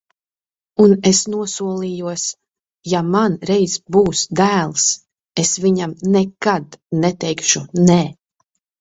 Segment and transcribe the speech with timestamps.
[0.85, 2.23] Un es nosolījos:
[2.95, 4.89] ja man reiz būs dēls,
[5.47, 8.05] es viņam nekad neteikšu nē.